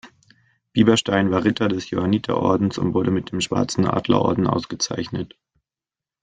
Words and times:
Bieberstein 0.73 1.29
war 1.29 1.43
Ritter 1.43 1.67
des 1.67 1.91
Johanniterordens 1.91 2.79
und 2.79 2.95
wurde 2.95 3.11
mit 3.11 3.31
dem 3.31 3.39
Schwarzen 3.39 3.85
Adlerorden 3.85 4.47
ausgezeichnet. 4.47 5.37